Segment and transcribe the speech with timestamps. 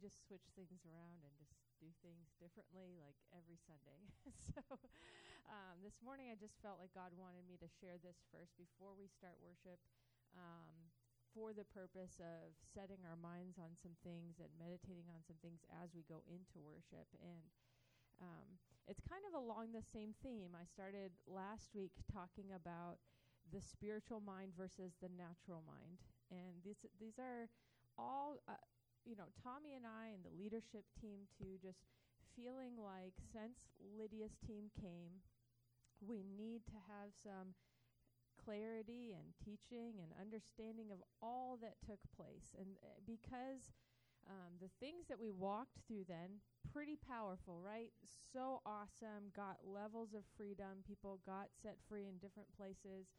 [0.00, 4.00] just switch things around and just do things differently, like every Sunday.
[4.56, 4.64] so
[5.52, 8.96] um, this morning, I just felt like God wanted me to share this first before
[8.96, 9.78] we start worship.
[10.32, 10.90] Um,
[11.34, 15.62] for the purpose of setting our minds on some things and meditating on some things
[15.78, 17.06] as we go into worship.
[17.22, 17.46] And
[18.18, 18.58] um,
[18.90, 20.58] it's kind of along the same theme.
[20.58, 22.98] I started last week talking about
[23.48, 26.02] the spiritual mind versus the natural mind.
[26.30, 27.46] And these, these are
[27.98, 28.58] all, uh,
[29.04, 31.84] you know, Tommy and I and the leadership team too, just
[32.36, 35.24] feeling like since Lydia's team came,
[36.00, 37.54] we need to have some
[38.40, 42.56] clarity and teaching and understanding of all that took place.
[42.58, 43.72] And uh, because
[44.28, 46.40] um, the things that we walked through then,
[46.72, 47.92] pretty powerful, right?
[48.32, 50.84] So awesome, got levels of freedom.
[50.86, 53.12] People got set free in different places,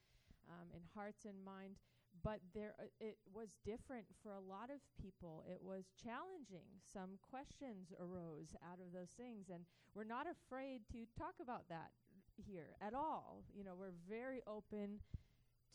[0.49, 1.75] um, in hearts and mind.
[2.23, 5.43] But there, uh, it was different for a lot of people.
[5.49, 6.69] It was challenging.
[6.81, 9.65] Some questions arose out of those things, and
[9.95, 11.91] we're not afraid to talk about that
[12.37, 13.43] here at all.
[13.53, 15.01] You know, we're very open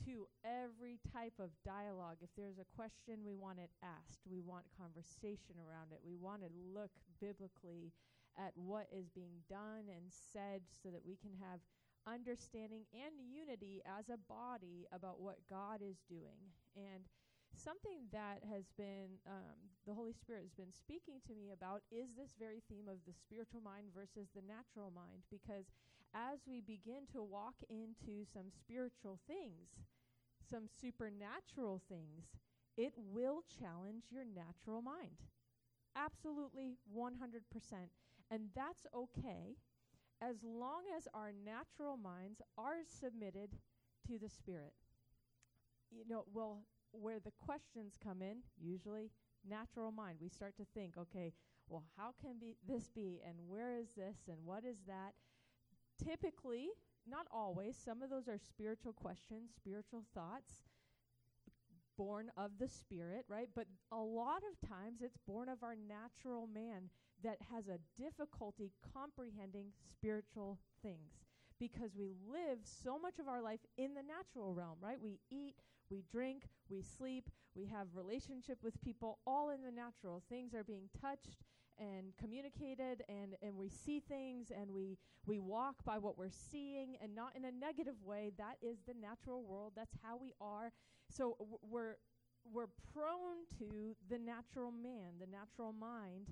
[0.04, 2.18] to every type of dialogue.
[2.20, 4.22] If there's a question, we want it asked.
[4.28, 6.00] We want conversation around it.
[6.04, 7.92] We want to look biblically
[8.36, 11.60] at what is being done and said so that we can have
[12.06, 16.54] understanding and unity as a body about what God is doing.
[16.76, 17.04] And
[17.52, 22.14] something that has been, um, the Holy Spirit has been speaking to me about is
[22.14, 25.26] this very theme of the spiritual mind versus the natural mind.
[25.30, 25.66] Because
[26.14, 29.82] as we begin to walk into some spiritual things,
[30.38, 32.38] some supernatural things,
[32.76, 35.26] it will challenge your natural mind.
[35.96, 37.10] Absolutely 100%.
[38.30, 39.56] And that's okay
[40.22, 43.50] as long as our natural minds are submitted
[44.06, 44.72] to the Spirit.
[45.90, 49.10] You know, well, where the questions come in, usually
[49.48, 50.18] natural mind.
[50.20, 51.32] We start to think, okay,
[51.68, 55.12] well, how can be this be, and where is this, and what is that?
[56.02, 56.68] Typically,
[57.08, 60.62] not always, some of those are spiritual questions, spiritual thoughts
[61.96, 63.48] born of the Spirit, right?
[63.54, 66.90] But a lot of times it's born of our natural man
[67.22, 71.24] that has a difficulty comprehending spiritual things
[71.58, 75.00] because we live so much of our life in the natural realm, right?
[75.00, 75.54] We eat,
[75.90, 80.22] we drink, we sleep, we have relationship with people all in the natural.
[80.28, 81.44] Things are being touched
[81.78, 86.96] and communicated and, and we see things and we, we walk by what we're seeing
[87.02, 88.32] and not in a negative way.
[88.36, 89.72] That is the natural world.
[89.76, 90.72] That's how we are.
[91.08, 91.96] So w- we're,
[92.52, 96.28] we're prone to the natural man, the natural mind.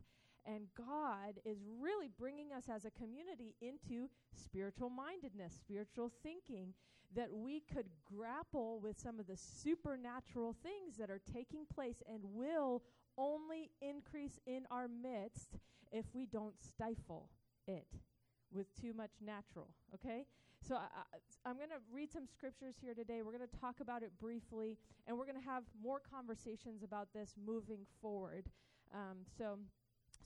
[0.46, 6.74] And God is really bringing us as a community into spiritual mindedness, spiritual thinking,
[7.14, 12.20] that we could grapple with some of the supernatural things that are taking place and
[12.24, 12.82] will
[13.16, 15.56] only increase in our midst
[15.92, 17.28] if we don't stifle
[17.66, 17.86] it
[18.52, 19.68] with too much natural.
[19.94, 20.26] Okay?
[20.66, 23.22] So I, am going to read some scriptures here today.
[23.22, 27.08] We're going to talk about it briefly, and we're going to have more conversations about
[27.14, 28.46] this moving forward.
[28.92, 29.58] Um, so.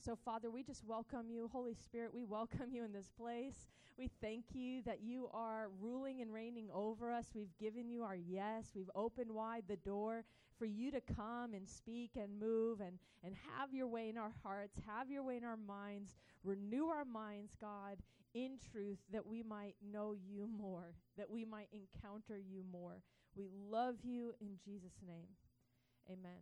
[0.01, 1.49] So, Father, we just welcome you.
[1.51, 3.67] Holy Spirit, we welcome you in this place.
[3.97, 7.31] We thank you that you are ruling and reigning over us.
[7.35, 8.71] We've given you our yes.
[8.73, 10.23] We've opened wide the door
[10.57, 14.31] for you to come and speak and move and, and have your way in our
[14.41, 16.15] hearts, have your way in our minds.
[16.45, 17.97] Renew our minds, God,
[18.33, 23.01] in truth, that we might know you more, that we might encounter you more.
[23.35, 25.27] We love you in Jesus' name.
[26.09, 26.39] Amen.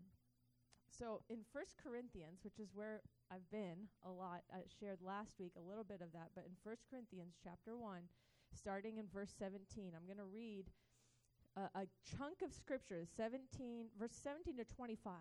[0.99, 3.01] So in First Corinthians, which is where
[3.31, 4.43] I've been a lot.
[4.53, 7.99] I shared last week a little bit of that, but in 1 Corinthians chapter 1,
[8.55, 10.71] starting in verse 17, I'm going to read
[11.55, 15.13] a, a chunk of scripture, 17, verse 17 to 25.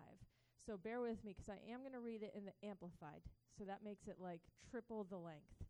[0.65, 3.23] So bear with me because I am going to read it in the Amplified.
[3.57, 5.67] So that makes it like triple the length.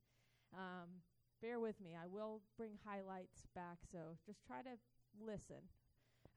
[0.54, 1.02] Um,
[1.42, 1.98] bear with me.
[1.98, 4.78] I will bring highlights back, so just try to
[5.20, 5.66] listen.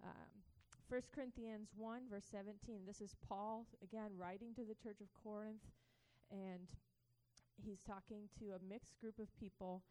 [0.04, 0.32] Um,
[0.88, 2.82] 1 Corinthians 1, verse 17.
[2.86, 5.62] This is Paul, again, writing to the church of Corinth
[6.30, 6.68] and
[7.56, 9.82] he's talking to a mixed group of people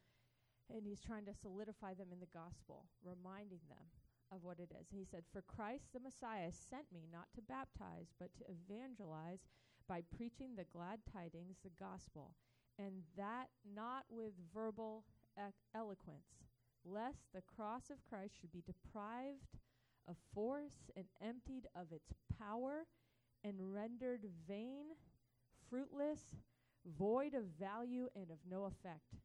[0.73, 3.89] and he's trying to solidify them in the gospel, reminding them
[4.31, 4.87] of what it is.
[4.91, 9.39] he said, For Christ the Messiah sent me not to baptize, but to evangelize
[9.87, 12.35] by preaching the glad tidings, the gospel,
[12.77, 15.03] and that not with verbal
[15.37, 16.45] e- eloquence,
[16.85, 19.57] lest the cross of Christ should be deprived
[20.07, 22.85] of force and emptied of its power
[23.43, 24.85] and rendered vain
[25.69, 26.19] fruitless,
[26.97, 29.15] void of value, and of no effect.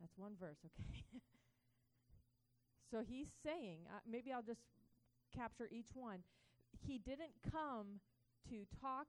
[0.00, 1.04] That's one verse, okay?
[2.90, 4.60] so he's saying, uh, maybe I'll just
[5.34, 6.20] capture each one.
[6.86, 8.00] He didn't come
[8.48, 9.08] to talk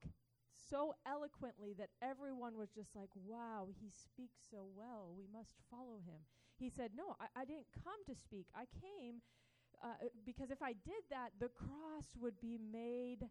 [0.70, 5.14] so eloquently that everyone was just like, wow, he speaks so well.
[5.18, 6.22] We must follow him.
[6.58, 8.48] He said, No, I, I didn't come to speak.
[8.54, 9.22] I came
[9.82, 13.30] uh, because if I did that, the cross would be made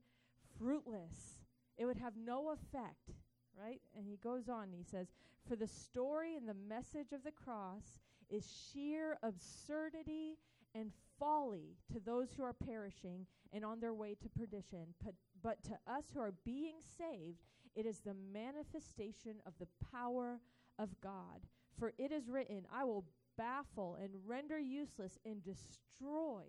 [0.59, 1.41] fruitless,
[1.77, 3.13] it would have no effect,
[3.61, 3.81] right?
[3.97, 5.09] And he goes on, he says,
[5.49, 8.01] For the story and the message of the cross
[8.31, 10.37] is sheer absurdity
[10.75, 14.87] and folly to those who are perishing and on their way to perdition.
[15.05, 17.43] But, but to us who are being saved,
[17.75, 20.41] it is the manifestation of the power
[20.79, 21.41] of God.
[21.79, 23.05] For it is written, I will
[23.37, 26.43] baffle and render useless and destroy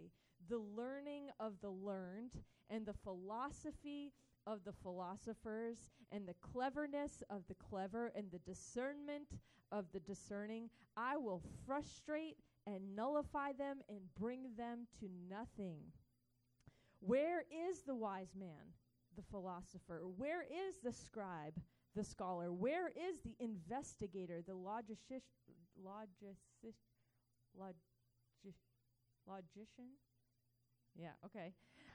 [0.50, 2.32] the learning of the learned
[2.70, 4.12] and the philosophy
[4.48, 5.78] of the philosophers
[6.12, 9.28] and the cleverness of the clever and the discernment
[9.72, 10.70] of the discerning.
[10.98, 15.78] I will frustrate and nullify them and bring them to nothing.
[17.00, 18.74] Where is the wise man,
[19.16, 20.02] the philosopher?
[20.18, 21.54] Where is the scribe,
[21.96, 22.52] the scholar?
[22.52, 24.54] Where is the investigator, the?
[24.54, 25.22] Logici-
[27.58, 27.76] logi-
[29.28, 29.88] logician?
[30.96, 31.54] Yeah, okay.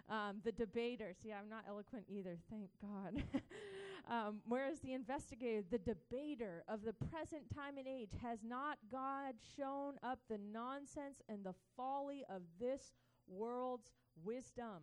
[0.09, 1.13] Um, the debater.
[1.23, 3.23] See, I'm not eloquent either, thank God.
[4.11, 9.35] um, whereas the investigator, the debater of the present time and age, has not God
[9.57, 12.93] shown up the nonsense and the folly of this
[13.27, 13.93] world's
[14.23, 14.83] wisdom?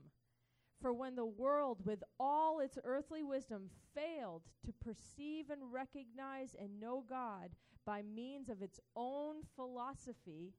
[0.81, 6.79] For when the world, with all its earthly wisdom, failed to perceive and recognize and
[6.79, 7.51] know God
[7.85, 10.53] by means of its own philosophy,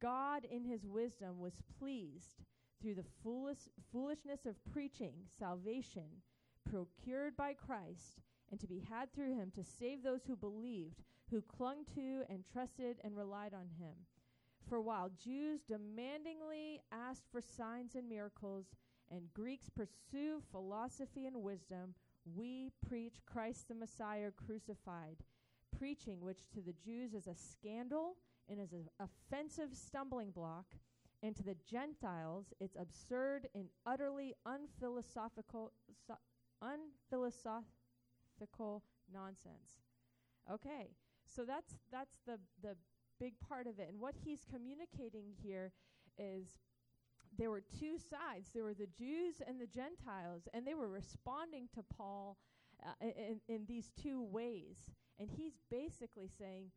[0.00, 2.44] God, in his wisdom, was pleased
[2.80, 6.22] through the foolish, foolishness of preaching salvation
[6.68, 11.42] procured by Christ and to be had through him to save those who believed, who
[11.42, 13.94] clung to and trusted and relied on him.
[14.68, 18.66] For while Jews demandingly asked for signs and miracles,
[19.10, 21.94] and Greeks pursue philosophy and wisdom,
[22.24, 25.16] we preach Christ the Messiah crucified,
[25.76, 28.16] preaching which to the Jews is a scandal
[28.48, 30.66] and is an offensive stumbling block
[31.22, 35.72] and to the Gentiles, it's absurd and utterly unphilosophical,
[36.06, 36.14] so,
[36.62, 38.82] unphilosophical
[39.12, 39.82] nonsense.
[40.50, 40.88] Okay,
[41.26, 42.76] so that's that's the the
[43.18, 43.88] big part of it.
[43.90, 45.72] And what he's communicating here
[46.18, 46.46] is
[47.36, 48.50] there were two sides.
[48.52, 52.36] There were the Jews and the Gentiles, and they were responding to Paul
[52.84, 54.76] uh, in, in these two ways.
[55.18, 56.70] And he's basically saying,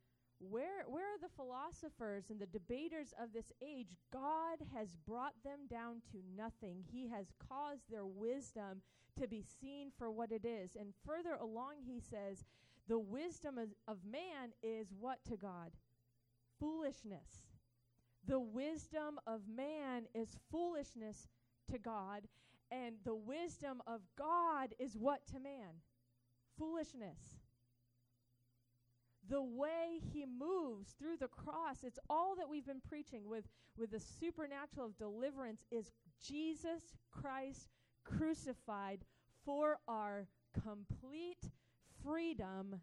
[0.50, 3.96] where, where are the philosophers and the debaters of this age?
[4.12, 6.84] God has brought them down to nothing.
[6.92, 8.82] He has caused their wisdom
[9.20, 10.72] to be seen for what it is.
[10.80, 12.46] And further along, he says,
[12.88, 15.72] the wisdom of, of man is what to God?
[16.60, 17.44] Foolishness.
[18.28, 21.28] The wisdom of man is foolishness
[21.72, 22.22] to God,
[22.72, 25.82] and the wisdom of God is what to man?
[26.58, 27.43] Foolishness
[29.30, 33.46] the way he moves through the cross it's all that we've been preaching with
[33.78, 35.92] with the supernatural of deliverance is
[36.22, 36.82] jesus
[37.12, 37.70] christ
[38.04, 39.00] crucified
[39.46, 40.28] for our
[40.64, 41.52] complete
[42.04, 42.80] freedom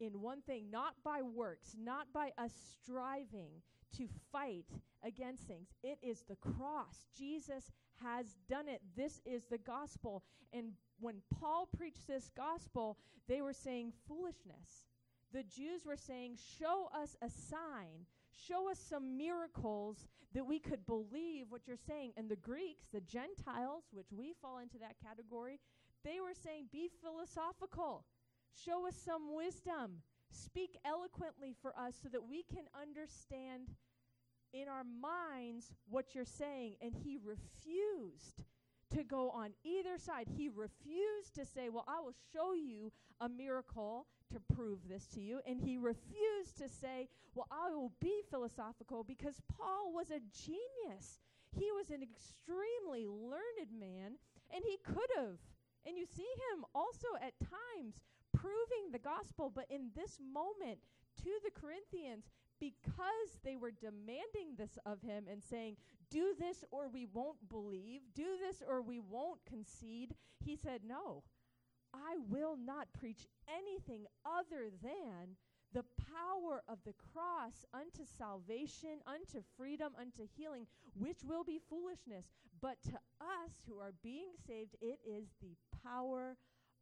[0.00, 2.52] in one thing not by works not by us
[2.82, 3.50] striving
[3.96, 4.66] to fight
[5.04, 5.68] against things.
[5.82, 7.06] It is the cross.
[7.16, 7.70] Jesus
[8.02, 8.80] has done it.
[8.96, 10.22] This is the gospel.
[10.52, 12.98] And when paul preached this gospel
[13.28, 14.86] they were saying foolishness
[15.32, 20.86] the Jews were saying, Show us a sign, show us some miracles that we could
[20.86, 22.12] believe what you're saying.
[22.16, 25.58] And the Greeks, the Gentiles, which we fall into that category,
[26.04, 28.04] they were saying, Be philosophical,
[28.64, 33.68] show us some wisdom, speak eloquently for us so that we can understand
[34.52, 36.74] in our minds what you're saying.
[36.80, 38.42] And he refused
[38.94, 40.28] to go on either side.
[40.28, 45.20] He refused to say, Well, I will show you a miracle to prove this to
[45.20, 45.40] you.
[45.46, 51.20] And he refused to say, Well, I will be philosophical because Paul was a genius.
[51.52, 54.18] He was an extremely learned man,
[54.52, 55.38] and he could have.
[55.86, 58.00] And you see him also at times
[58.34, 60.78] proving the gospel, but in this moment
[61.24, 62.26] to the Corinthians,
[62.60, 65.76] because they were demanding this of him and saying,
[66.10, 71.22] Do this or we won't believe, do this or we won't concede, he said, No,
[71.94, 75.36] I will not preach anything other than
[75.72, 82.26] the power of the cross unto salvation, unto freedom, unto healing, which will be foolishness.
[82.60, 86.36] But to us who are being saved, it is the power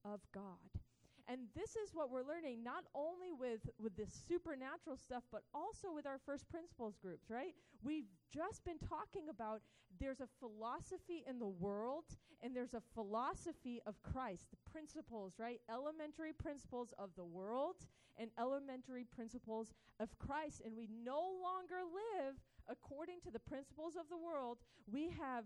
[0.04, 0.82] of God.
[1.28, 5.92] And this is what we're learning not only with with this supernatural stuff but also
[5.92, 7.54] with our first principles groups, right?
[7.82, 9.60] We've just been talking about
[9.98, 12.04] there's a philosophy in the world
[12.42, 15.60] and there's a philosophy of Christ, the principles, right?
[15.70, 17.76] Elementary principles of the world
[18.18, 22.36] and elementary principles of Christ and we no longer live
[22.68, 24.58] according to the principles of the world.
[24.90, 25.44] We have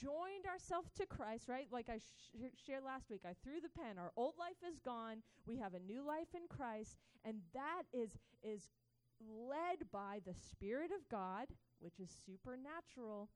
[0.00, 1.66] joined ourselves to Christ, right?
[1.70, 3.98] Like I sh- shared last week, I threw the pen.
[3.98, 5.22] Our old life is gone.
[5.46, 8.10] We have a new life in Christ, and that is
[8.42, 8.70] is
[9.20, 11.46] led by the Spirit of God,
[11.80, 13.28] which is supernatural.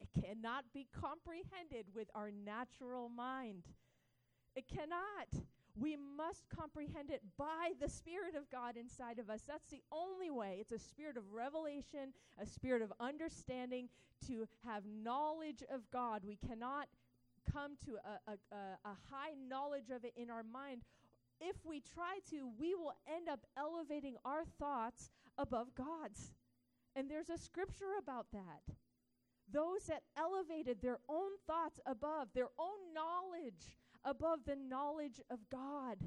[0.00, 3.64] It cannot be comprehended with our natural mind.
[4.56, 5.44] It cannot.
[5.78, 9.42] We must comprehend it by the Spirit of God inside of us.
[9.46, 10.58] That's the only way.
[10.60, 13.88] It's a spirit of revelation, a spirit of understanding,
[14.26, 16.22] to have knowledge of God.
[16.26, 16.88] We cannot
[17.50, 20.82] come to a, a, a, high knowledge of it in our mind.
[21.40, 26.32] If we try to, we will end up elevating our thoughts above God's.
[26.94, 28.74] And there's a scripture about that.
[29.52, 35.98] Those that elevated their own thoughts above, their own knowledge above the knowledge of God.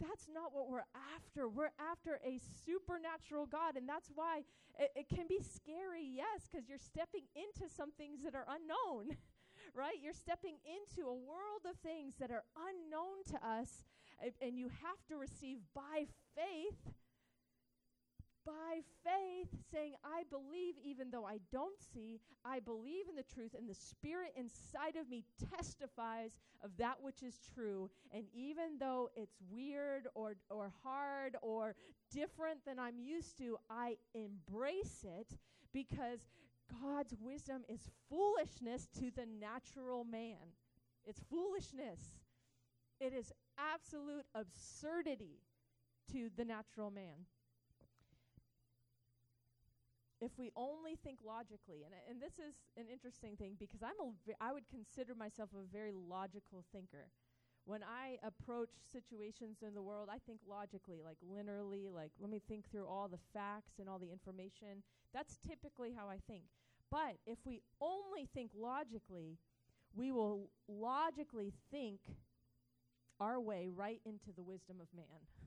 [0.00, 1.48] That's not what we're after.
[1.48, 3.76] We're after a supernatural God.
[3.76, 4.42] And that's why
[4.78, 9.16] it, it can be scary, yes, because you're stepping into some things that are unknown,
[9.74, 9.94] right?
[10.02, 13.84] You're stepping into a world of things that are unknown to us,
[14.20, 16.92] and, and you have to receive by faith
[18.44, 23.54] by faith, saying, I believe even though I don't see, I believe in the truth,
[23.56, 25.24] and the Spirit inside of me
[25.56, 26.30] testifies
[26.62, 27.90] of that which is true.
[28.12, 31.74] And even though it's weird or, or hard or
[32.10, 35.36] different than I'm used to, I embrace it
[35.72, 36.20] because
[36.82, 40.52] God's wisdom is foolishness to the natural man.
[41.06, 42.00] It's foolishness.
[43.00, 45.40] It is absolute absurdity
[46.12, 47.26] to the natural man
[50.24, 54.10] if we only think logically, and, and this is an interesting thing because I'm a,
[54.40, 57.10] I would consider myself a very logical thinker.
[57.66, 62.40] When I approach situations in the world, I think logically, like linearly, like let me
[62.48, 64.82] think through all the facts and all the information.
[65.12, 66.44] That's typically how I think.
[66.90, 69.38] But if we only think logically,
[69.94, 72.00] we will logically think
[73.20, 75.06] our way right into the wisdom of man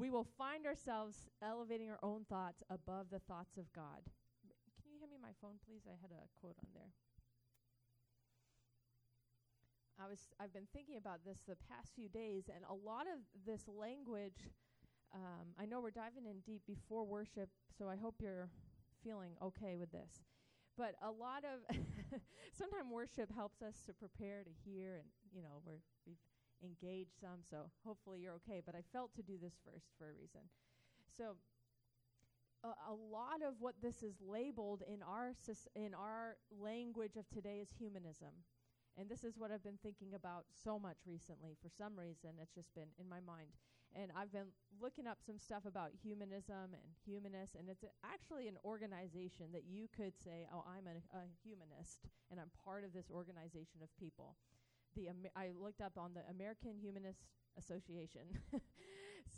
[0.00, 4.00] we will find ourselves elevating our own thoughts above the thoughts of God.
[4.80, 5.84] Can you hand me my phone, please?
[5.84, 6.88] I had a quote on there.
[10.00, 13.20] I was I've been thinking about this the past few days, and a lot of
[13.44, 14.48] this language.
[15.12, 18.48] Um, I know we're diving in deep before worship, so I hope you're
[19.04, 20.24] feeling okay with this.
[20.78, 21.76] But a lot of
[22.56, 26.24] sometimes worship helps us to prepare to hear, and you know we're we've
[26.62, 28.62] engage some, so hopefully you're okay.
[28.64, 30.42] But I felt to do this first for a reason.
[31.16, 31.36] So,
[32.62, 35.32] a, a lot of what this is labeled in our
[35.74, 38.32] in our language of today is humanism.
[38.98, 41.56] And this is what I've been thinking about so much recently.
[41.62, 43.54] For some reason, it's just been in my mind.
[43.94, 48.54] And I've been looking up some stuff about humanism and humanists, and it's actually an
[48.64, 53.10] organization that you could say, oh, I'm a, a humanist, and I'm part of this
[53.10, 54.36] organization of people
[54.94, 57.20] the Amer- I looked up on the American Humanist
[57.58, 58.22] Association.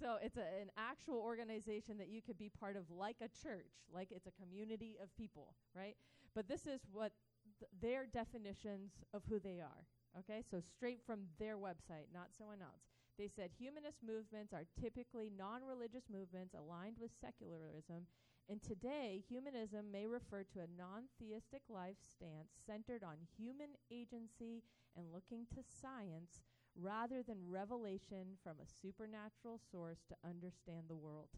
[0.00, 3.72] so it's a, an actual organization that you could be part of, like a church,
[3.92, 5.96] like it's a community of people, right?
[6.34, 7.12] But this is what
[7.58, 9.86] th- their definitions of who they are.
[10.18, 12.84] Okay, so straight from their website, not someone else.
[13.18, 18.06] They said humanist movements are typically non religious movements aligned with secularism
[18.48, 24.62] and today, humanism may refer to a non theistic life stance centered on human agency
[24.96, 26.42] and looking to science
[26.80, 31.28] rather than revelation from a supernatural source to understand the world.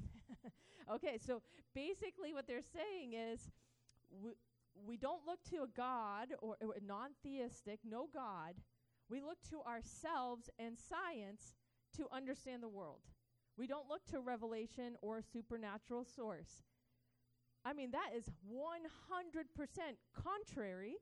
[0.90, 1.42] okay, so
[1.74, 3.50] basically, what they're saying is
[4.10, 4.32] we,
[4.86, 8.54] we don't look to a God or, or non theistic, no God.
[9.10, 11.54] We look to ourselves and science
[11.96, 13.00] to understand the world.
[13.58, 16.62] We don't look to revelation or a supernatural source.
[17.64, 18.62] I mean, that is 100%
[20.14, 20.94] contrary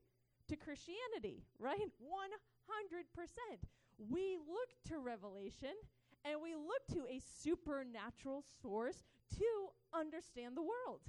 [0.49, 1.77] to Christianity, right?
[2.01, 2.17] 100%.
[4.09, 5.77] We look to revelation
[6.25, 9.05] and we look to a supernatural source
[9.37, 9.45] to
[9.93, 11.01] understand the world,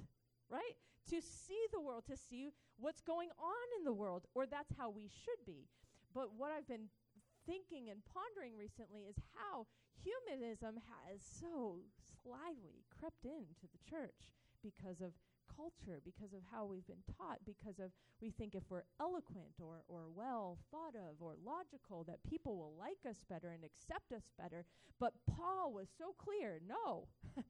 [0.49, 0.77] right?
[1.09, 4.89] To see the world, to see what's going on in the world, or that's how
[4.89, 5.67] we should be.
[6.13, 6.89] But what I've been
[7.45, 9.65] thinking and pondering recently is how
[10.03, 11.79] humanism has so
[12.21, 15.11] slyly crept into the church because of
[15.55, 17.91] culture, because of how we've been taught, because of
[18.21, 22.73] we think if we're eloquent or, or well thought of or logical, that people will
[22.77, 24.65] like us better and accept us better.
[24.99, 27.07] But Paul was so clear no,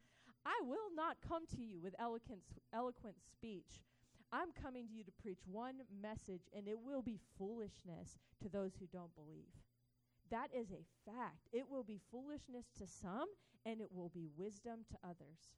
[0.46, 2.42] I will not come to you with eloquent,
[2.74, 3.84] eloquent speech.
[4.32, 8.74] I'm coming to you to preach one message, and it will be foolishness to those
[8.80, 9.50] who don't believe.
[10.32, 11.48] That is a fact.
[11.52, 13.28] It will be foolishness to some,
[13.66, 15.50] and it will be wisdom to others.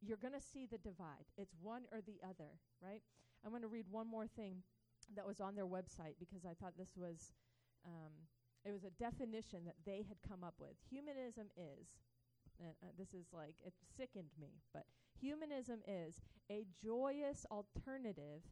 [0.00, 1.26] You're going to see the divide.
[1.36, 3.02] It's one or the other, right?
[3.44, 4.62] I'm going to read one more thing
[5.16, 7.32] that was on their website because I thought this was
[7.84, 8.12] um,
[8.64, 10.78] it was a definition that they had come up with.
[10.88, 11.98] Humanism is,
[12.60, 14.84] and uh, this is like it sickened me, but
[15.20, 16.20] humanism is
[16.50, 18.42] a joyous alternative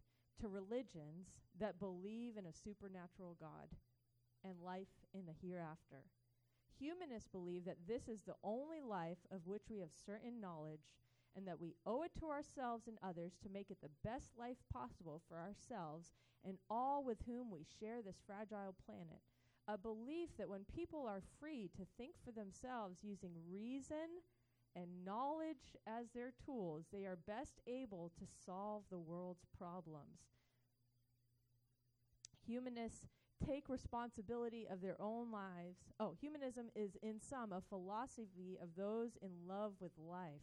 [0.41, 3.69] to religions that believe in a supernatural God
[4.45, 6.05] and life in the hereafter.
[6.79, 10.95] Humanists believe that this is the only life of which we have certain knowledge
[11.37, 14.57] and that we owe it to ourselves and others to make it the best life
[14.73, 16.11] possible for ourselves
[16.45, 19.21] and all with whom we share this fragile planet.
[19.69, 24.25] A belief that when people are free to think for themselves using reason
[24.75, 30.19] and knowledge as their tools, they are best able to solve the world's problems.
[32.47, 33.07] Humanists
[33.45, 35.79] take responsibility of their own lives.
[35.99, 40.43] Oh, humanism is in sum a philosophy of those in love with life.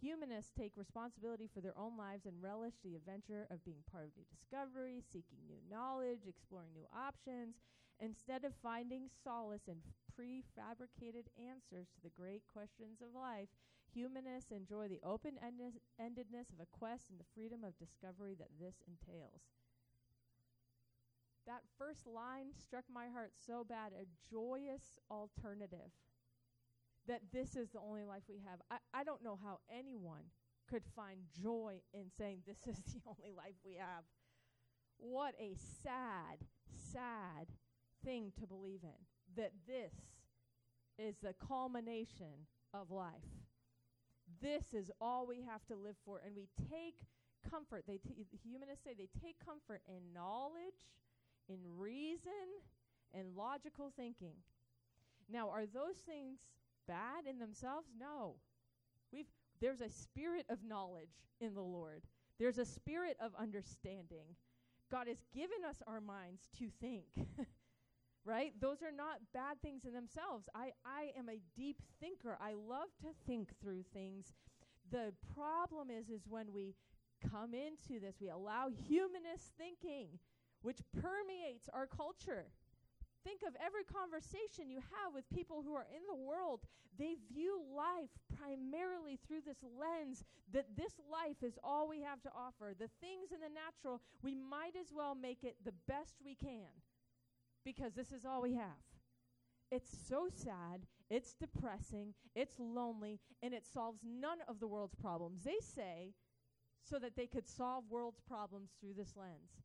[0.00, 4.16] Humanists take responsibility for their own lives and relish the adventure of being part of
[4.16, 7.56] new discovery, seeking new knowledge, exploring new options,
[8.00, 9.76] instead of finding solace in
[10.16, 13.48] prefabricated answers to the great questions of life.
[13.92, 15.34] Humanists enjoy the open
[16.00, 19.42] endedness of a quest and the freedom of discovery that this entails
[21.50, 25.90] that first line struck my heart so bad a joyous alternative.
[27.08, 28.60] That this is the only life we have.
[28.70, 30.30] I, I don't know how anyone
[30.70, 34.04] could find joy in saying this is the only life we have.
[34.98, 36.46] What a sad,
[36.92, 37.48] sad
[38.04, 39.00] thing to believe in.
[39.36, 39.94] That this
[40.98, 43.26] is the culmination of life.
[44.40, 46.20] This is all we have to live for.
[46.24, 46.94] And we take
[47.50, 47.84] comfort.
[47.88, 48.14] They t-
[48.44, 50.86] humanists say they take comfort in knowledge
[51.50, 52.32] in reason
[53.12, 54.36] and logical thinking.
[55.30, 56.38] Now, are those things
[56.86, 57.88] bad in themselves?
[57.98, 58.36] No.
[59.12, 59.26] We've
[59.60, 62.02] there's a spirit of knowledge in the Lord.
[62.38, 64.36] There's a spirit of understanding.
[64.90, 67.04] God has given us our minds to think.
[68.24, 68.52] right?
[68.60, 70.48] Those are not bad things in themselves.
[70.54, 72.38] I, I am a deep thinker.
[72.40, 74.32] I love to think through things.
[74.90, 76.74] The problem is is when we
[77.30, 80.08] come into this, we allow humanist thinking
[80.62, 82.46] which permeates our culture.
[83.24, 86.60] Think of every conversation you have with people who are in the world.
[86.98, 92.30] They view life primarily through this lens that this life is all we have to
[92.34, 92.72] offer.
[92.72, 96.72] The things in the natural, we might as well make it the best we can
[97.64, 98.80] because this is all we have.
[99.70, 105.42] It's so sad, it's depressing, it's lonely, and it solves none of the world's problems.
[105.44, 106.14] They say
[106.82, 109.62] so that they could solve world's problems through this lens.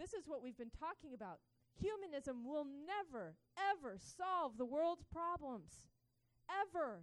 [0.00, 1.40] This is what we've been talking about.
[1.78, 3.34] Humanism will never,
[3.70, 5.72] ever solve the world's problems.
[6.48, 7.02] Ever.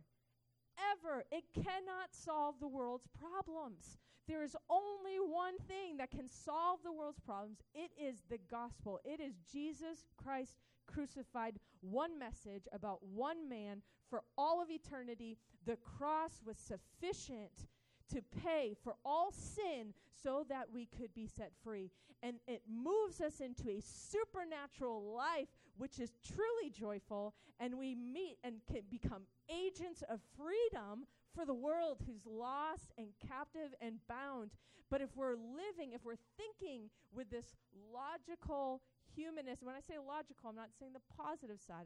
[0.92, 1.24] Ever.
[1.32, 4.00] It cannot solve the world's problems.
[4.28, 7.60] There is only one thing that can solve the world's problems.
[7.76, 9.00] It is the gospel.
[9.06, 10.56] It is Jesus Christ
[10.88, 11.60] crucified.
[11.82, 15.38] One message about one man for all of eternity.
[15.68, 17.68] The cross was sufficient
[18.13, 19.93] to pay for all sin
[20.24, 21.91] so that we could be set free.
[22.24, 28.38] And it moves us into a supernatural life which is truly joyful, and we meet
[28.43, 34.52] and can become agents of freedom for the world who's lost and captive and bound.
[34.89, 37.56] But if we're living, if we're thinking with this
[37.93, 38.82] logical
[39.15, 41.86] humanist, when I say logical, I'm not saying the positive side.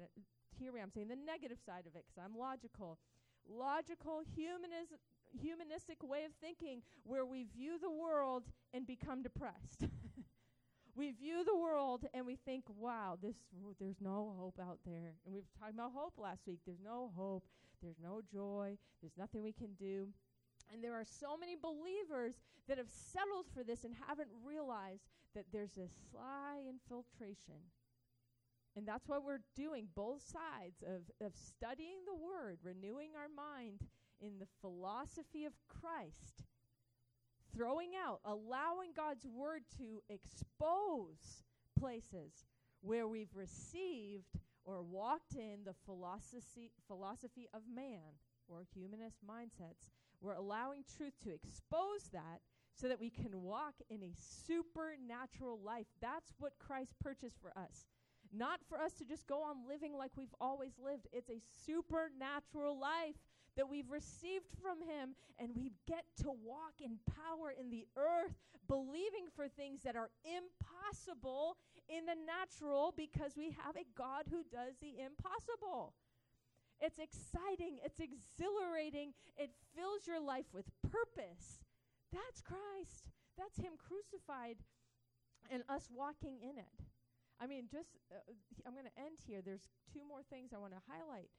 [0.58, 3.00] Here I'm saying the negative side of it because I'm logical.
[3.50, 5.00] Logical humanism
[5.40, 9.86] humanistic way of thinking where we view the world and become depressed.
[10.96, 13.36] we view the world and we think, wow, this
[13.80, 15.16] there's no hope out there.
[15.26, 16.60] And we have talking about hope last week.
[16.66, 17.46] There's no hope.
[17.82, 18.78] There's no joy.
[19.02, 20.08] There's nothing we can do.
[20.72, 22.36] And there are so many believers
[22.68, 25.04] that have settled for this and haven't realized
[25.36, 27.60] that there's a sly infiltration.
[28.76, 33.82] And that's what we're doing, both sides of, of studying the Word, renewing our mind,
[34.22, 36.44] in the philosophy of Christ,
[37.54, 41.44] throwing out, allowing God's word to expose
[41.78, 42.46] places
[42.82, 48.16] where we've received or walked in the philosophy philosophy of man
[48.48, 49.90] or humanist mindsets
[50.22, 52.42] We're allowing truth to expose that
[52.76, 54.14] so that we can walk in a
[54.46, 55.88] supernatural life.
[56.02, 57.88] That's what Christ purchased for us.
[58.34, 61.08] Not for us to just go on living like we've always lived.
[61.12, 63.16] It's a supernatural life
[63.62, 68.34] that we've received from Him, and we get to walk in power in the earth,
[68.66, 74.42] believing for things that are impossible in the natural because we have a God who
[74.50, 75.94] does the impossible.
[76.82, 81.62] It's exciting, it's exhilarating, it fills your life with purpose.
[82.10, 83.14] That's Christ.
[83.38, 84.58] That's Him crucified
[85.54, 86.78] and us walking in it.
[87.38, 88.26] I mean, just, uh,
[88.66, 89.46] I'm going to end here.
[89.46, 91.30] There's two more things I want to highlight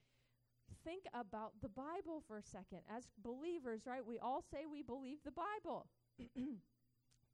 [0.84, 2.80] think about the Bible for a second.
[2.94, 5.86] As believers, right, we all say we believe the Bible.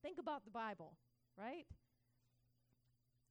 [0.02, 0.94] think about the Bible,
[1.36, 1.66] right?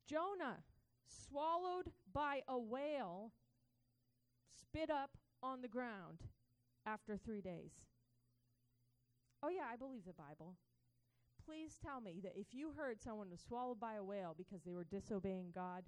[0.07, 0.63] Jonah,
[1.07, 3.31] swallowed by a whale,
[4.61, 5.11] spit up
[5.43, 6.19] on the ground
[6.85, 7.73] after three days.
[9.43, 10.55] Oh, yeah, I believe the Bible.
[11.45, 14.73] Please tell me that if you heard someone was swallowed by a whale because they
[14.73, 15.83] were disobeying God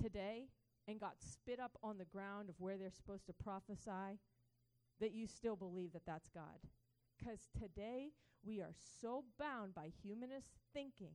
[0.00, 0.48] today,
[0.88, 4.18] and got spit up on the ground of where they're supposed to prophesy,
[5.00, 6.58] that you still believe that that's God.
[7.18, 8.08] Because today
[8.42, 11.12] we are so bound by humanist thinking,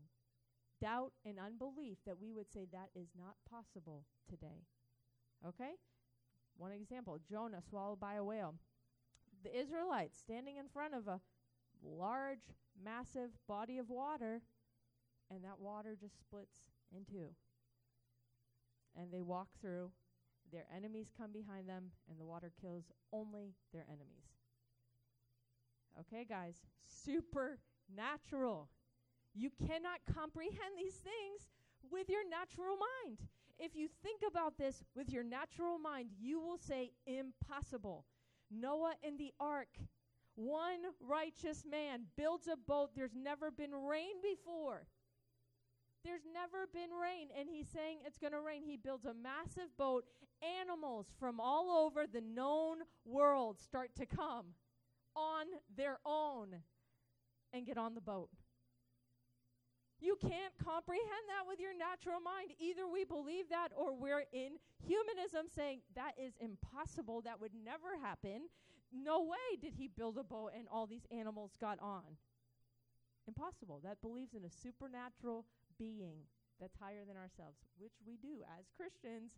[0.79, 4.61] doubt, and unbelief that we would say that is not possible today.
[5.45, 5.71] Okay?
[6.55, 8.53] One example Jonah swallowed by a whale.
[9.43, 11.19] The Israelites standing in front of a
[11.83, 14.41] large, massive body of water,
[15.31, 17.29] and that water just splits in two
[18.97, 19.91] and they walk through.
[20.51, 24.33] Their enemies come behind them, and the water kills only their enemies.
[25.99, 28.69] Okay, guys, supernatural.
[29.33, 31.49] You cannot comprehend these things
[31.91, 33.17] with your natural mind.
[33.59, 38.05] If you think about this with your natural mind, you will say impossible.
[38.51, 39.69] Noah in the ark,
[40.35, 42.91] one righteous man builds a boat.
[42.95, 44.85] There's never been rain before.
[46.03, 48.63] There's never been rain, and he's saying it's going to rain.
[48.65, 50.03] He builds a massive boat.
[50.61, 54.47] Animals from all over the known world start to come
[55.15, 55.45] on
[55.77, 56.55] their own
[57.53, 58.29] and get on the boat.
[60.01, 62.51] You can't comprehend that with your natural mind.
[62.59, 67.21] Either we believe that or we're in humanism saying that is impossible.
[67.21, 68.49] That would never happen.
[68.91, 72.03] No way did he build a boat and all these animals got on.
[73.29, 73.79] Impossible.
[73.81, 75.45] That believes in a supernatural
[75.77, 76.25] being
[76.59, 79.33] that's higher than ourselves, which we do as Christians.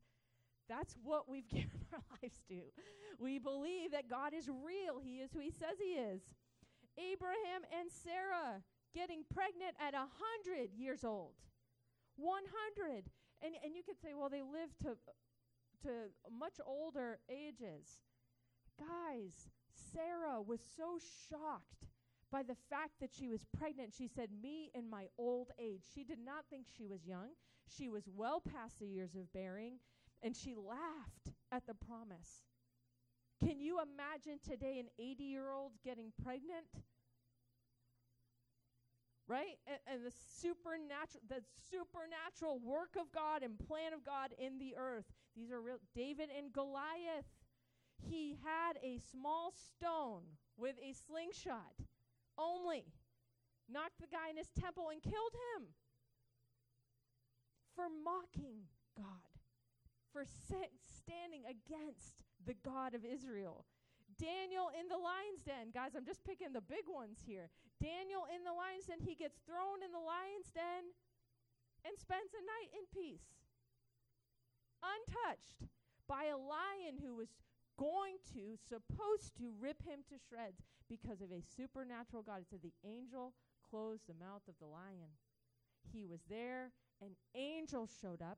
[0.68, 2.72] That's what we've given our lives to.
[3.20, 5.00] We believe that God is real.
[5.02, 6.22] He is who he says he is.
[6.98, 10.08] Abraham and Sarah getting pregnant at a
[10.48, 11.36] 100 years old.
[12.16, 13.10] 100.
[13.44, 14.96] And, and you could say, well, they lived to,
[15.84, 18.00] to much older ages.
[18.80, 19.50] Guys,
[19.92, 20.98] Sarah was so
[21.30, 21.92] shocked
[22.36, 23.94] by the fact that she was pregnant.
[23.98, 25.84] She said, Me in my old age.
[25.94, 27.30] She did not think she was young.
[27.66, 29.80] She was well past the years of bearing,
[30.22, 32.44] and she laughed at the promise.
[33.40, 36.68] Can you imagine today an 80 year old getting pregnant?
[39.30, 39.56] Right?
[39.66, 44.76] And, and, the supernatural the supernatural work of God and plan of God in the
[44.78, 45.06] earth.
[45.38, 47.32] These are real David and Goliath.
[48.10, 50.24] He had a small stone
[50.58, 51.72] with a slingshot
[52.38, 52.86] only,
[53.70, 55.74] knocked the guy in his temple and killed him
[57.76, 59.36] for mocking God,
[60.12, 63.66] for standing against the God of Israel.
[64.16, 65.76] Daniel in the lion's den.
[65.76, 67.52] Guys, I'm just picking the big ones here.
[67.84, 70.96] Daniel in the lion's den, he gets thrown in the lion's den
[71.84, 73.44] and spends a night in peace,
[74.80, 75.68] untouched
[76.08, 77.28] by a lion who was
[77.78, 82.42] going to, supposed to rip him to shreds because of a supernatural God.
[82.42, 83.34] It said the angel
[83.70, 85.14] closed the mouth of the lion.
[85.92, 88.38] He was there, an angel showed up.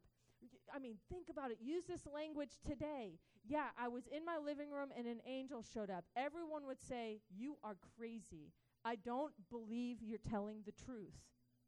[0.74, 1.58] I mean, think about it.
[1.62, 3.18] Use this language today.
[3.48, 6.06] Yeah, I was in my living room and an angel showed up.
[6.16, 8.52] Everyone would say, You are crazy.
[8.86, 11.16] I don't believe you're telling the truth.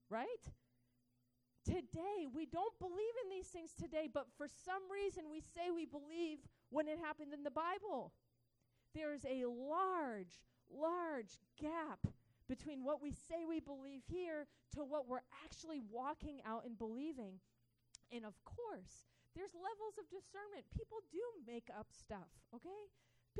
[0.10, 0.44] Right?
[1.66, 5.86] Today, we don't believe in these things today, but for some reason we say we
[5.86, 8.12] believe when it happened in the Bible.
[8.96, 12.08] There's a large, large gap
[12.48, 17.40] between what we say we believe here to what we're actually walking out and believing.
[18.12, 19.06] And of course,
[19.36, 20.66] there's levels of discernment.
[20.74, 22.90] People do make up stuff, okay?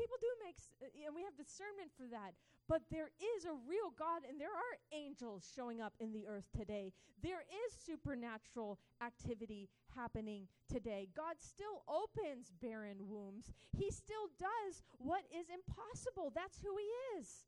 [0.00, 2.32] People do make, uh, and we have discernment for that.
[2.64, 6.48] But there is a real God, and there are angels showing up in the earth
[6.56, 6.96] today.
[7.20, 11.12] There is supernatural activity happening today.
[11.12, 16.32] God still opens barren wombs, He still does what is impossible.
[16.32, 16.88] That's who He
[17.20, 17.44] is.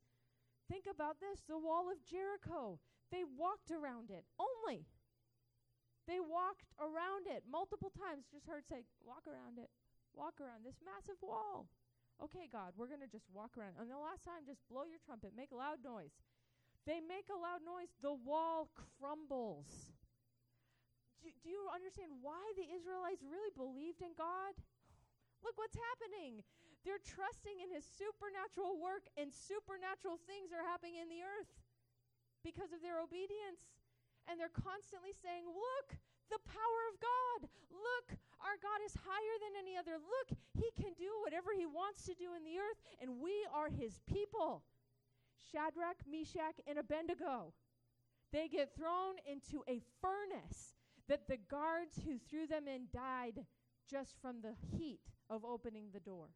[0.69, 2.77] Think about this the wall of Jericho.
[3.09, 4.85] They walked around it only.
[6.05, 8.29] They walked around it multiple times.
[8.29, 9.73] Just heard say, walk around it,
[10.13, 11.65] walk around this massive wall.
[12.23, 13.75] Okay, God, we're going to just walk around.
[13.75, 16.15] And the last time, just blow your trumpet, make a loud noise.
[16.87, 19.67] They make a loud noise, the wall crumbles.
[21.19, 24.55] Do, do you understand why the Israelites really believed in God?
[25.43, 26.47] Look what's happening.
[26.87, 31.51] They're trusting in his supernatural work, and supernatural things are happening in the earth
[32.43, 33.67] because of their obedience.
[34.31, 37.49] And they're constantly saying, Look, the power of God.
[37.71, 39.97] Look, our God is higher than any other.
[39.97, 43.69] Look, he can do whatever he wants to do in the earth, and we are
[43.69, 44.63] his people.
[45.51, 47.53] Shadrach, Meshach, and Abednego.
[48.31, 50.73] They get thrown into a furnace
[51.07, 53.45] that the guards who threw them in died
[53.89, 56.29] just from the heat of opening the door.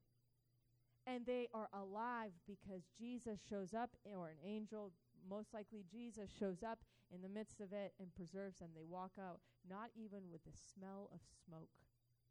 [1.06, 4.92] And they are alive because Jesus shows up, or an angel,
[5.30, 6.80] most likely Jesus, shows up
[7.14, 8.70] in the midst of it and preserves them.
[8.76, 11.72] They walk out, not even with the smell of smoke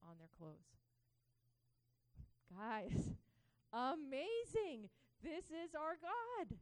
[0.02, 0.76] on their clothes.
[2.52, 3.16] Guys,
[3.72, 4.88] amazing.
[5.22, 6.56] This is our God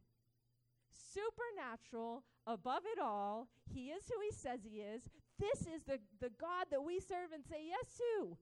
[1.15, 3.47] supernatural, above it all.
[3.73, 5.03] He is who he says he is.
[5.39, 8.37] This is the, the God that we serve and say yes to.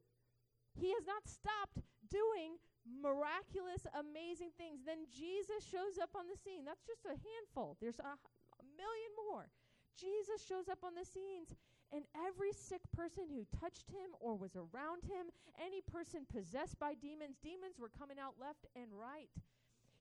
[0.74, 4.84] He has not stopped doing miraculous, amazing things.
[4.84, 6.68] Then Jesus shows up on the scene.
[6.68, 7.78] That's just a handful.
[7.80, 9.48] There's a, a million more.
[9.96, 11.54] Jesus shows up on the scenes,
[11.94, 15.30] and every sick person who touched him or was around him,
[15.62, 19.30] any person possessed by demons, demons were coming out left and right.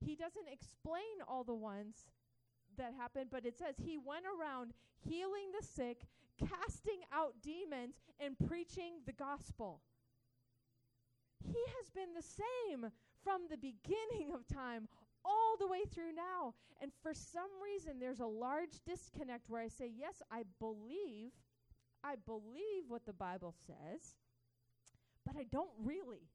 [0.00, 2.08] He doesn't explain all the ones
[2.78, 6.08] that happened, but it says he went around healing the sick,
[6.40, 9.80] casting out demons, and preaching the gospel.
[11.44, 12.90] He has been the same
[13.22, 14.88] from the beginning of time
[15.24, 16.54] all the way through now.
[16.80, 21.32] And for some reason, there's a large disconnect where I say, Yes, I believe,
[22.02, 24.14] I believe what the Bible says,
[25.24, 26.28] but I don't really.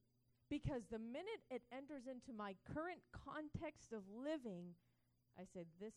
[0.50, 4.76] Because the minute it enters into my current context of living,
[5.38, 5.94] I say, This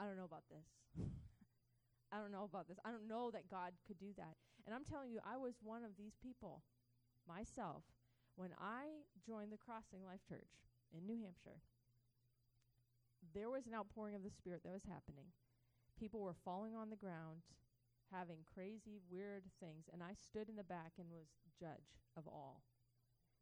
[0.00, 0.64] I don't know about this.
[2.12, 2.78] I don't know about this.
[2.84, 4.38] I don't know that God could do that.
[4.64, 6.62] And I'm telling you, I was one of these people
[7.28, 7.84] myself
[8.36, 10.64] when I joined the Crossing Life Church
[10.96, 11.60] in New Hampshire.
[13.34, 15.28] There was an outpouring of the Spirit that was happening.
[16.00, 17.44] People were falling on the ground,
[18.10, 21.28] having crazy, weird things, and I stood in the back and was
[21.60, 22.62] judge of all.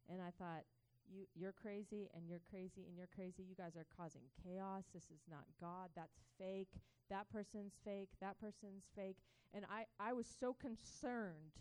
[0.09, 0.65] And I thought,
[1.07, 3.43] you you're crazy and you're crazy and you're crazy.
[3.47, 4.83] You guys are causing chaos.
[4.93, 5.89] This is not God.
[5.95, 6.75] That's fake.
[7.09, 8.09] That person's fake.
[8.19, 9.17] That person's fake.
[9.53, 11.55] And I I was so concerned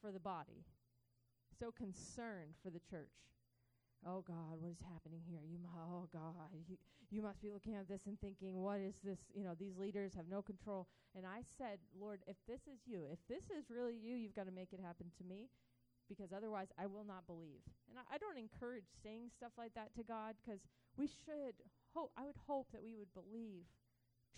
[0.00, 0.64] for the body.
[1.58, 3.14] So concerned for the church.
[4.04, 5.40] Oh God, what is happening here?
[5.46, 6.76] You oh God, you,
[7.10, 9.18] you must be looking at this and thinking, what is this?
[9.32, 10.88] You know, these leaders have no control.
[11.16, 14.44] And I said, Lord, if this is you, if this is really you, you've got
[14.44, 15.48] to make it happen to me
[16.08, 17.64] because otherwise I will not believe.
[17.88, 20.60] And I, I don't encourage saying stuff like that to God because
[20.98, 21.56] we should
[21.94, 23.64] hope, I would hope that we would believe,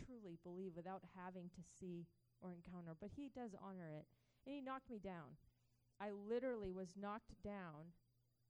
[0.05, 2.07] truly believe without having to see
[2.39, 2.95] or encounter.
[3.01, 4.07] But He does honor it.
[4.47, 5.35] And He knocked me down.
[6.01, 7.93] I literally was knocked down,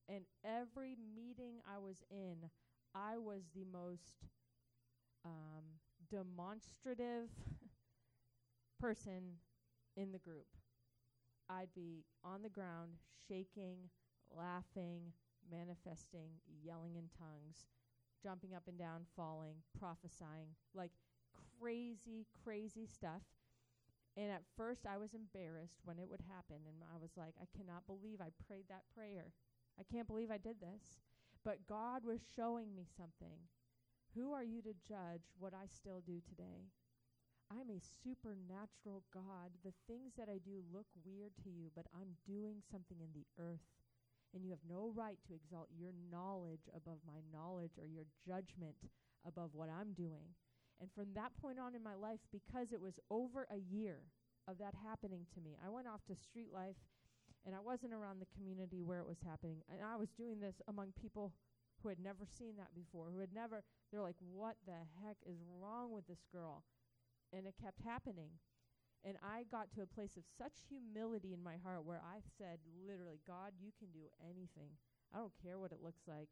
[0.08, 2.50] and every meeting I was in,
[2.94, 4.14] I was the most
[5.24, 5.64] um,
[6.10, 7.28] demonstrative
[8.80, 9.38] person
[9.96, 10.46] in the group.
[11.48, 12.92] I'd be on the ground,
[13.28, 13.90] shaking,
[14.30, 15.12] laughing,
[15.50, 16.30] manifesting,
[16.64, 17.66] yelling in tongues,
[18.22, 20.90] jumping up and down, falling, prophesying, like
[21.60, 23.22] crazy, crazy stuff.
[24.16, 26.64] And at first, I was embarrassed when it would happen.
[26.64, 29.32] And I was like, I cannot believe I prayed that prayer.
[29.78, 31.04] I can't believe I did this.
[31.44, 33.44] But God was showing me something.
[34.16, 36.72] Who are you to judge what I still do today?
[37.52, 39.52] I'm a supernatural God.
[39.62, 43.28] The things that I do look weird to you, but I'm doing something in the
[43.38, 43.68] earth.
[44.34, 48.76] And you have no right to exalt your knowledge above my knowledge or your judgment
[49.26, 50.34] above what I'm doing.
[50.80, 54.00] And from that point on in my life, because it was over a year
[54.46, 56.76] of that happening to me, I went off to street life
[57.46, 59.62] and I wasn't around the community where it was happening.
[59.70, 61.32] And I was doing this among people
[61.82, 65.38] who had never seen that before, who had never, they're like, what the heck is
[65.60, 66.64] wrong with this girl?
[67.32, 68.30] and it kept happening.
[69.04, 72.58] And I got to a place of such humility in my heart where I said,
[72.86, 74.74] literally, God, you can do anything.
[75.14, 76.28] I don't care what it looks like.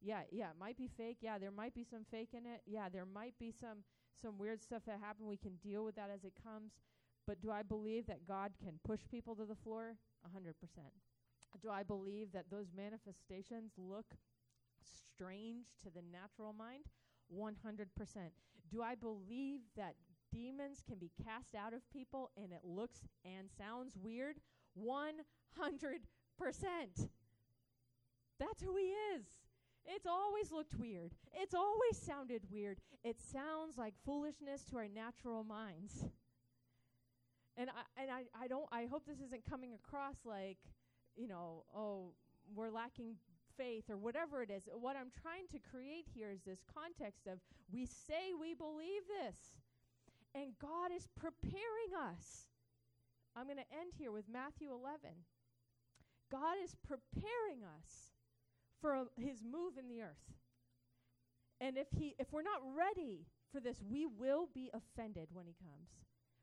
[0.00, 1.18] Yeah, yeah, it might be fake.
[1.20, 2.62] Yeah, there might be some fake in it.
[2.66, 3.78] Yeah, there might be some
[4.20, 5.28] some weird stuff that happened.
[5.28, 6.72] We can deal with that as it comes.
[7.26, 9.96] But do I believe that God can push people to the floor?
[10.24, 10.92] A hundred percent.
[11.60, 14.14] Do I believe that those manifestations look
[14.80, 16.84] strange to the natural mind?
[17.34, 17.88] 100%.
[18.70, 19.94] Do I believe that
[20.32, 24.36] demons can be cast out of people and it looks and sounds weird?
[24.78, 25.18] 100%.
[28.38, 29.24] That's who he is.
[29.88, 31.12] It's always looked weird.
[31.32, 32.78] It's always sounded weird.
[33.02, 36.04] It sounds like foolishness to our natural minds.
[37.56, 40.58] And I and I, I don't I hope this isn't coming across like,
[41.16, 42.12] you know, oh,
[42.54, 43.16] we're lacking
[43.56, 44.68] faith or whatever it is.
[44.78, 47.38] What I'm trying to create here is this context of
[47.72, 49.36] we say we believe this,
[50.34, 52.46] and God is preparing us.
[53.34, 55.24] I'm going to end here with Matthew 11.
[56.30, 58.07] God is preparing us
[58.80, 60.24] for a, his move in the earth.
[61.60, 65.54] And if he if we're not ready for this, we will be offended when he
[65.54, 65.90] comes.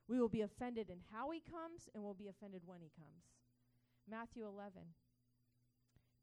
[0.08, 3.24] We will be offended in how he comes and we'll be offended when he comes.
[4.10, 4.82] Matthew 11.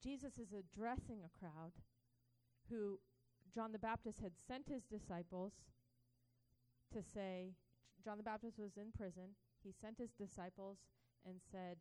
[0.03, 1.73] Jesus is addressing a crowd
[2.69, 2.99] who
[3.55, 5.53] John the Baptist had sent his disciples
[6.93, 7.55] to say,
[8.05, 9.35] John the Baptist was in prison.
[9.63, 10.79] He sent his disciples
[11.27, 11.79] and said,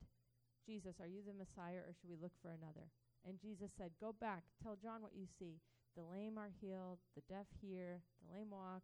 [0.65, 2.89] Jesus, are you the Messiah or should we look for another?
[3.27, 5.61] And Jesus said, Go back, tell John what you see.
[5.95, 8.83] The lame are healed, the deaf hear, the lame walk,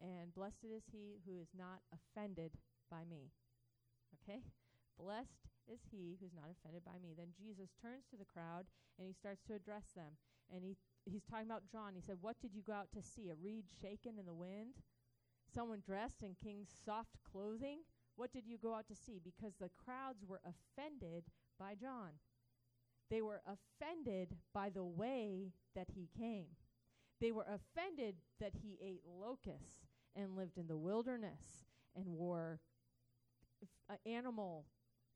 [0.00, 2.52] and blessed is he who is not offended
[2.90, 3.32] by me.
[4.20, 4.42] Okay?
[4.98, 7.14] Blessed is he who's not offended by me.
[7.16, 8.66] Then Jesus turns to the crowd
[8.98, 10.18] and he starts to address them.
[10.52, 10.76] And he,
[11.08, 11.94] he's talking about John.
[11.94, 13.30] He said, What did you go out to see?
[13.30, 14.76] A reed shaken in the wind?
[15.48, 17.80] Someone dressed in king's soft clothing?
[18.16, 19.20] What did you go out to see?
[19.22, 21.24] Because the crowds were offended
[21.58, 22.20] by John.
[23.10, 26.46] They were offended by the way that he came.
[27.20, 29.86] They were offended that he ate locusts
[30.16, 32.60] and lived in the wilderness and wore
[33.88, 34.66] uh, animal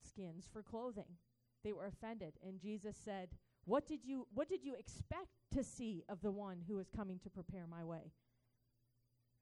[0.03, 1.17] skins for clothing.
[1.65, 3.31] They were offended and Jesus said,
[3.65, 7.19] "What did you what did you expect to see of the one who is coming
[7.21, 8.13] to prepare my way?"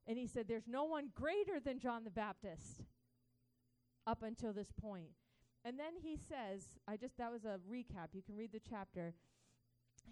[0.07, 2.85] And he said, "There's no one greater than John the Baptist."
[4.07, 5.11] Up until this point.
[5.67, 8.15] And then he says, I just that was a recap.
[8.15, 9.15] You can read the chapter.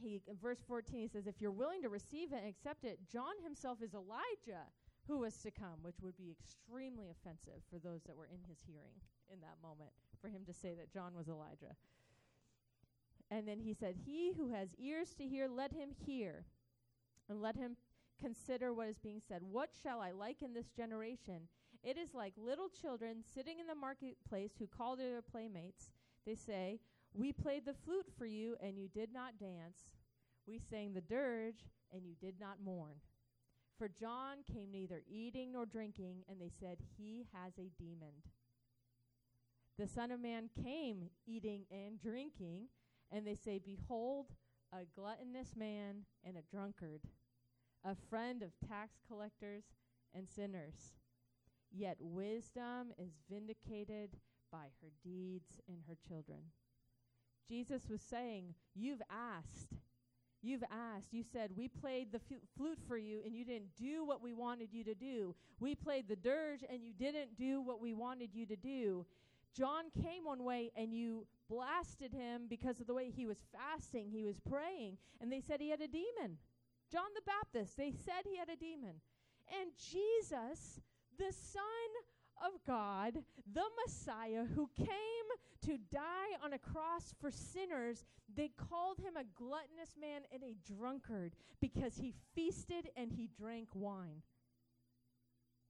[0.03, 2.99] He in verse 14 he says, "If you're willing to receive it and accept it,
[3.09, 4.67] John himself is Elijah
[5.07, 8.59] who was to come," which would be extremely offensive for those that were in his
[8.67, 8.99] hearing
[9.33, 9.91] in that moment
[10.21, 11.77] for him to say that John was Elijah.
[13.31, 16.47] And then he said, He who has ears to hear, let him hear,
[17.29, 17.77] and let him
[18.21, 19.43] consider what is being said.
[19.43, 21.49] What shall I liken this generation?
[21.85, 25.91] It is like little children sitting in the marketplace who call to their playmates.
[26.25, 26.81] They say,
[27.13, 29.91] We played the flute for you, and you did not dance.
[30.47, 32.97] We sang the dirge, and you did not mourn.
[33.79, 38.23] For John came neither eating nor drinking, and they said, He has a demon.
[39.79, 42.69] The Son of Man came eating and drinking,
[43.11, 44.29] and they say, Behold,
[44.73, 47.03] a gluttonous man and a drunkard,
[47.85, 49.65] a friend of tax collectors
[50.15, 50.95] and sinners.
[51.77, 54.11] Yet wisdom is vindicated
[54.53, 56.39] by her deeds and her children.
[57.49, 59.75] Jesus was saying, You've asked.
[60.41, 61.13] You've asked.
[61.13, 62.21] You said, We played the
[62.57, 65.35] flute for you, and you didn't do what we wanted you to do.
[65.59, 69.05] We played the dirge, and you didn't do what we wanted you to do.
[69.55, 74.09] John came one way and you blasted him because of the way he was fasting,
[74.11, 76.39] he was praying, and they said he had a demon.
[76.91, 79.01] John the Baptist, they said he had a demon.
[79.61, 80.81] And Jesus,
[81.19, 81.63] the Son
[82.45, 83.15] of God,
[83.53, 84.87] the Messiah who came
[85.63, 90.57] to die on a cross for sinners, they called him a gluttonous man and a
[90.71, 94.23] drunkard because he feasted and he drank wine.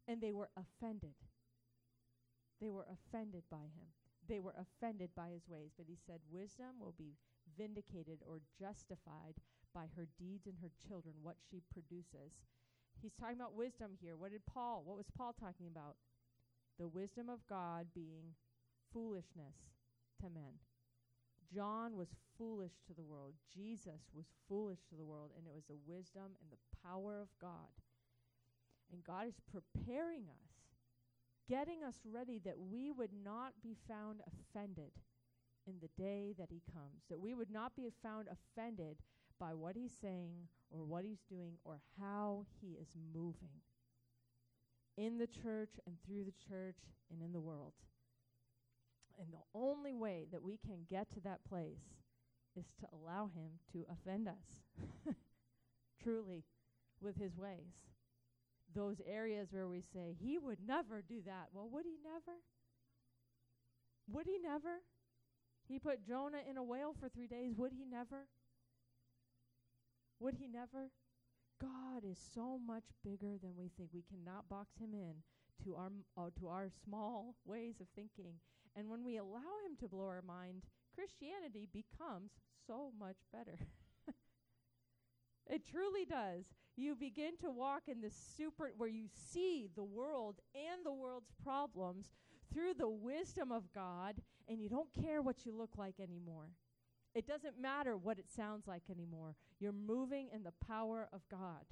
[0.08, 1.14] And they were offended.
[2.60, 3.88] They were offended by him.
[4.28, 5.72] They were offended by his ways.
[5.76, 7.16] But he said, Wisdom will be
[7.56, 9.36] vindicated or justified
[9.74, 12.32] by her deeds and her children, what she produces.
[13.04, 14.16] He's talking about wisdom here.
[14.16, 15.96] What did Paul, what was Paul talking about?
[16.78, 18.32] The wisdom of God being
[18.92, 19.60] foolishness
[20.24, 20.56] to men.
[21.52, 23.34] John was foolish to the world.
[23.52, 27.28] Jesus was foolish to the world, and it was the wisdom and the power of
[27.38, 27.76] God.
[28.90, 30.54] And God is preparing us
[31.48, 34.92] getting us ready that we would not be found offended
[35.66, 38.96] in the day that he comes, that we would not be found offended
[39.38, 43.60] by what he's saying or what he's doing or how he is moving
[44.96, 46.78] in the church and through the church
[47.10, 47.74] and in the world.
[49.18, 51.82] And the only way that we can get to that place
[52.56, 55.14] is to allow him to offend us
[56.02, 56.44] truly
[57.00, 57.84] with his ways
[58.74, 61.48] those areas where we say, He would never do that.
[61.52, 62.38] Well, would He never?
[64.08, 64.82] Would He never?
[65.66, 67.54] He put Jonah in a whale for three days.
[67.56, 68.26] Would He never?
[70.24, 70.88] Would He never?
[71.60, 73.90] God is so much bigger than we think.
[73.92, 75.16] We cannot box him in
[75.64, 78.32] to our uh, to our small ways of thinking.
[78.74, 80.62] And when we allow him to blow our mind,
[80.94, 82.30] Christianity becomes
[82.66, 83.58] so much better.
[85.46, 86.46] it truly does.
[86.74, 91.32] You begin to walk in this super where you see the world and the world's
[91.44, 92.14] problems
[92.50, 94.14] through the wisdom of God
[94.48, 96.48] and you don't care what you look like anymore.
[97.14, 99.36] It doesn't matter what it sounds like anymore.
[99.60, 101.64] You're moving in the power of God.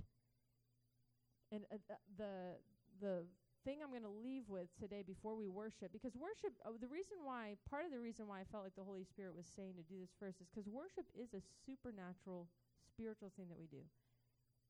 [1.50, 2.56] And uh, uh the
[3.00, 3.24] the
[3.64, 7.22] thing I'm going to leave with today before we worship, because worship, uh, the reason
[7.22, 9.86] why, part of the reason why I felt like the Holy Spirit was saying to
[9.86, 12.50] do this first is because worship is a supernatural,
[12.90, 13.82] spiritual thing that we do.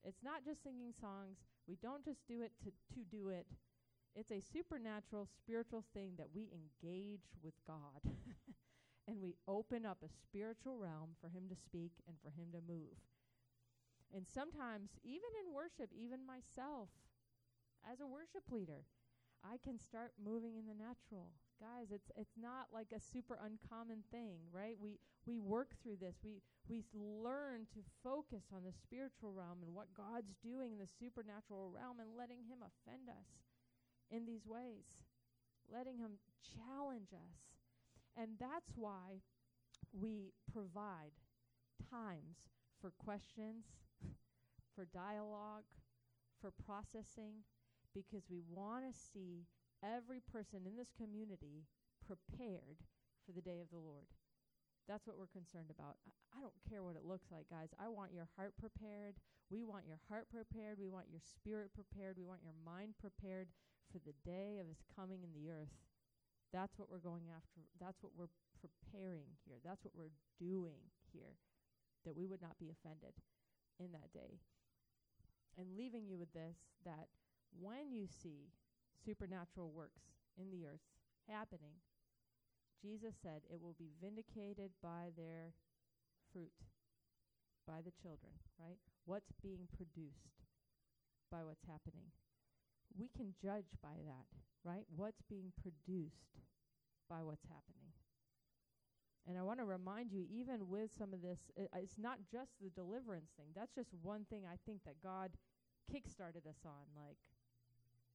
[0.04, 1.40] It's not just singing songs.
[1.68, 3.46] We don't just do it to, to do it.
[4.14, 8.02] It's a supernatural, spiritual thing that we engage with God.
[9.08, 12.60] and we open up a spiritual realm for Him to speak and for Him to
[12.66, 12.96] move.
[14.14, 16.88] And sometimes, even in worship, even myself,
[17.90, 18.84] as a worship leader,
[19.42, 21.34] I can start moving in the natural.
[21.58, 24.76] Guys, it's it's not like a super uncommon thing, right?
[24.78, 26.18] We we work through this.
[26.22, 30.90] We we learn to focus on the spiritual realm and what God's doing in the
[30.98, 33.30] supernatural realm and letting him offend us
[34.10, 34.86] in these ways.
[35.70, 37.61] Letting him challenge us.
[38.16, 39.22] And that's why
[39.92, 41.12] we provide
[41.90, 42.36] times
[42.80, 43.64] for questions,
[44.74, 45.64] for dialogue,
[46.40, 47.44] for processing,
[47.94, 49.46] because we want to see
[49.84, 51.66] every person in this community
[52.02, 52.82] prepared
[53.24, 54.10] for the day of the Lord.
[54.88, 55.96] That's what we're concerned about.
[56.34, 57.70] I, don't care what it looks like, guys.
[57.78, 59.14] I want your heart prepared.
[59.50, 60.78] We want your heart prepared.
[60.80, 62.18] We want your spirit prepared.
[62.18, 63.46] We want your mind prepared
[63.92, 65.70] for the day of his coming in the earth.
[66.52, 67.64] That's what we're going after.
[67.80, 69.56] That's what we're preparing here.
[69.64, 71.40] That's what we're doing here,
[72.04, 73.16] that we would not be offended
[73.80, 74.38] in that day.
[75.58, 77.08] And leaving you with this that
[77.60, 78.52] when you see
[79.04, 80.02] supernatural works
[80.38, 80.84] in the earth
[81.28, 81.80] happening,
[82.80, 85.52] Jesus said it will be vindicated by their
[86.32, 86.52] fruit,
[87.66, 88.78] by the children, right?
[89.04, 90.42] What's being produced
[91.32, 92.12] by what's happening.
[92.98, 94.26] We can judge by that,
[94.64, 94.84] right?
[94.94, 96.40] What's being produced
[97.08, 97.92] by what's happening.
[99.28, 102.52] And I want to remind you, even with some of this, it, it's not just
[102.60, 103.46] the deliverance thing.
[103.54, 105.30] That's just one thing I think that God
[105.92, 106.88] kickstarted us on.
[106.96, 107.20] Like,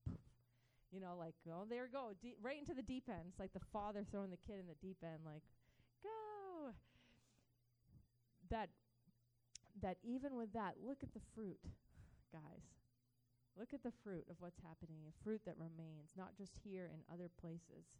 [0.92, 3.24] you know, like, oh, there we go, de- right into the deep end.
[3.28, 5.42] It's like the father throwing the kid in the deep end, like,
[6.02, 6.72] go.
[8.50, 8.68] That,
[9.80, 11.60] that even with that, look at the fruit,
[12.32, 12.64] guys.
[13.58, 17.02] Look at the fruit of what's happening, a fruit that remains, not just here in
[17.12, 17.90] other places.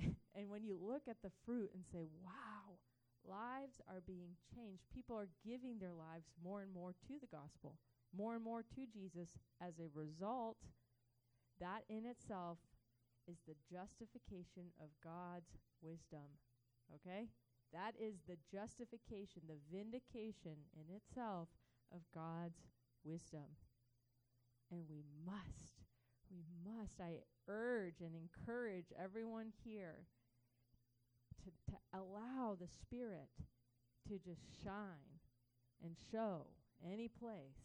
[0.34, 2.82] and when you look at the fruit and say, wow,
[3.22, 7.78] lives are being changed, people are giving their lives more and more to the gospel
[8.16, 10.56] more and more to Jesus as a result,
[11.60, 12.58] that in itself
[13.26, 16.38] is the justification of God's wisdom.
[16.94, 17.28] Okay?
[17.72, 21.48] That is the justification, the vindication in itself
[21.92, 22.64] of God's
[23.08, 23.48] wisdom.
[24.70, 25.80] And we must,
[26.30, 30.04] we must, I urge and encourage everyone here
[31.44, 33.32] to, to allow the Spirit
[34.08, 35.16] to just shine
[35.82, 36.46] and show
[36.84, 37.64] any place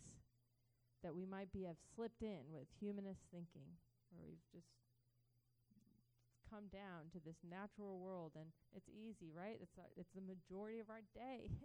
[1.04, 3.68] that we might be have slipped in with humanist thinking,
[4.16, 4.72] where we've just
[6.48, 9.58] come down to this natural world, and it's easy, right?
[9.58, 11.58] It's uh, it's the majority of our day is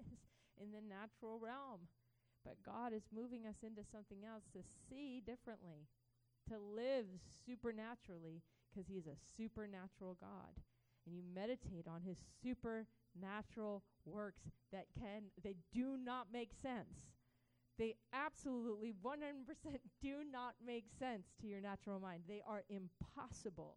[0.57, 1.87] in the natural realm,
[2.49, 5.85] but God is moving us into something else to see differently,
[6.49, 7.05] to live
[7.45, 8.41] supernaturally,
[8.73, 10.57] because He is a supernatural God,
[11.05, 17.13] and you meditate on His supernatural works that can they do not make sense
[17.79, 19.15] they absolutely 100%
[20.03, 22.25] do not make sense to your natural mind.
[22.27, 23.77] They are impossible.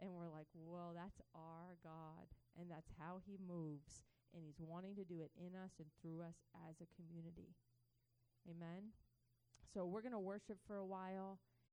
[0.00, 2.26] And we're like, well, that's our God.
[2.58, 4.02] And that's how he moves.
[4.34, 7.50] And he's wanting to do it in us and through us as a community.
[8.48, 8.94] Amen.
[9.74, 11.38] So we're going to worship for a while.